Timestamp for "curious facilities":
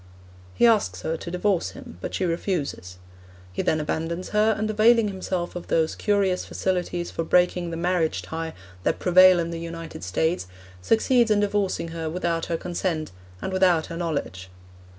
5.93-7.11